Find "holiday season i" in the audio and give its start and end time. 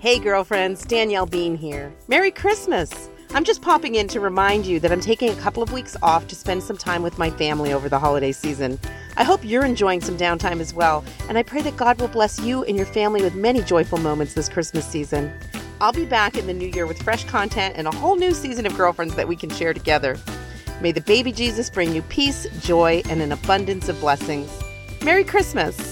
7.98-9.24